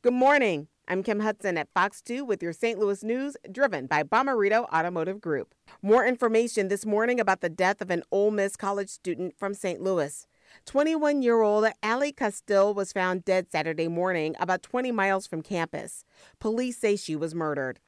Good 0.00 0.12
morning. 0.12 0.68
I'm 0.86 1.02
Kim 1.02 1.18
Hudson 1.18 1.58
at 1.58 1.72
Fox 1.74 2.00
2 2.02 2.24
with 2.24 2.40
your 2.40 2.52
St. 2.52 2.78
Louis 2.78 3.02
news 3.02 3.36
driven 3.50 3.88
by 3.88 4.04
Bommarito 4.04 4.64
Automotive 4.72 5.20
Group. 5.20 5.56
More 5.82 6.06
information 6.06 6.68
this 6.68 6.86
morning 6.86 7.18
about 7.18 7.40
the 7.40 7.48
death 7.48 7.82
of 7.82 7.90
an 7.90 8.04
Ole 8.12 8.30
Miss 8.30 8.54
college 8.54 8.90
student 8.90 9.36
from 9.36 9.54
St. 9.54 9.82
Louis. 9.82 10.24
21 10.66 11.22
year 11.22 11.40
old 11.40 11.66
Ally 11.82 12.12
Kostial 12.12 12.76
was 12.76 12.92
found 12.92 13.24
dead 13.24 13.50
Saturday 13.50 13.88
morning 13.88 14.36
about 14.38 14.62
20 14.62 14.92
miles 14.92 15.26
from 15.26 15.42
campus. 15.42 16.04
Police 16.38 16.78
say 16.78 16.94
she 16.94 17.16
was 17.16 17.34
murdered. 17.34 17.80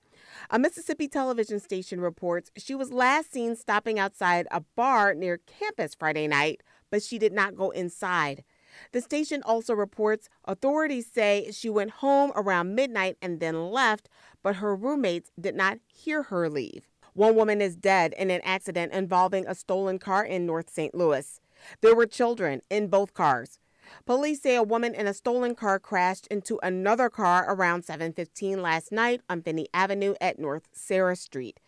A 0.50 0.58
Mississippi 0.58 1.06
television 1.06 1.60
station 1.60 2.00
reports 2.00 2.50
she 2.56 2.74
was 2.74 2.92
last 2.92 3.32
seen 3.32 3.54
stopping 3.54 4.00
outside 4.00 4.48
a 4.50 4.62
bar 4.74 5.14
near 5.14 5.38
campus 5.38 5.94
Friday 5.94 6.26
night, 6.26 6.64
but 6.90 7.04
she 7.04 7.20
did 7.20 7.32
not 7.32 7.54
go 7.54 7.70
inside. 7.70 8.42
The 8.92 9.00
station 9.00 9.42
also 9.44 9.74
reports 9.74 10.28
authorities 10.44 11.06
say 11.12 11.50
she 11.52 11.70
went 11.70 11.90
home 11.90 12.32
around 12.34 12.74
midnight 12.74 13.16
and 13.20 13.40
then 13.40 13.70
left, 13.70 14.08
but 14.42 14.56
her 14.56 14.74
roommates 14.74 15.30
did 15.38 15.54
not 15.54 15.78
hear 15.86 16.24
her 16.24 16.48
leave. 16.48 16.88
One 17.14 17.34
woman 17.34 17.60
is 17.60 17.76
dead 17.76 18.14
in 18.16 18.30
an 18.30 18.40
accident 18.44 18.92
involving 18.92 19.46
a 19.46 19.54
stolen 19.54 19.98
car 19.98 20.24
in 20.24 20.46
North 20.46 20.70
St. 20.70 20.94
Louis. 20.94 21.40
There 21.80 21.94
were 21.94 22.06
children 22.06 22.62
in 22.70 22.88
both 22.88 23.14
cars. 23.14 23.58
Police 24.06 24.42
say 24.42 24.54
a 24.54 24.62
woman 24.62 24.94
in 24.94 25.06
a 25.06 25.14
stolen 25.14 25.54
car 25.54 25.78
crashed 25.78 26.26
into 26.28 26.60
another 26.62 27.10
car 27.10 27.44
around 27.48 27.84
7:15 27.84 28.62
last 28.62 28.92
night 28.92 29.20
on 29.28 29.42
Finney 29.42 29.68
Avenue 29.74 30.14
at 30.20 30.38
North 30.38 30.68
Sarah 30.72 31.16
Street. 31.16 31.58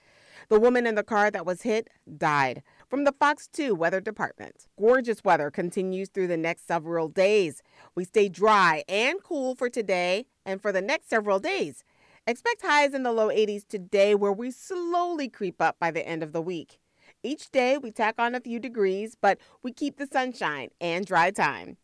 The 0.48 0.61
woman 0.61 0.87
in 0.87 0.94
the 0.94 1.03
car 1.03 1.31
that 1.31 1.47
was 1.47 1.62
hit 1.62 1.89
died. 2.16 2.62
From 2.93 3.05
the 3.05 3.12
Fox 3.12 3.48
2 3.55 3.75
Weather 3.75 4.03
Department. 4.03 4.67
Gorgeous 4.79 5.25
weather 5.25 5.51
continues 5.51 6.11
through 6.11 6.27
the 6.27 6.37
next 6.37 6.67
several 6.67 7.09
days. 7.09 7.62
We 7.95 8.05
stay 8.05 8.29
dry 8.29 8.84
and 8.87 9.23
cool 9.23 9.55
for 9.55 9.71
today 9.71 10.27
and 10.45 10.61
for 10.61 10.73
the 10.73 10.83
next 10.83 11.09
several 11.09 11.39
days. 11.39 11.84
Expect 12.27 12.61
highs 12.61 12.93
in 12.93 13.03
the 13.03 13.11
low 13.11 13.29
80s 13.29 13.67
today, 13.67 14.15
where 14.15 14.31
we 14.31 14.51
slowly 14.51 15.31
creep 15.31 15.59
up 15.59 15.79
by 15.81 15.91
the 15.91 16.07
end 16.07 16.23
of 16.23 16.33
the 16.34 16.43
week. 16.43 16.81
Each 17.23 17.51
day 17.51 17.79
we 17.79 17.93
tack 17.93 18.17
on 18.19 18.34
a 18.34 18.41
few 18.41 18.61
degrees, 18.61 19.17
but 19.19 19.39
we 19.62 19.73
keep 19.73 19.97
the 19.97 20.06
sunshine 20.06 20.69
and 20.79 21.06
dry 21.06 21.31
time. 21.31 21.79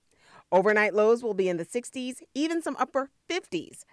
Overnight 0.53 0.93
lows 0.93 1.23
will 1.23 1.33
be 1.33 1.49
in 1.49 1.57
the 1.57 1.65
60s, 1.65 2.17
even 2.35 2.61
some 2.61 2.77
upper 2.79 3.09
50s. 3.31 3.85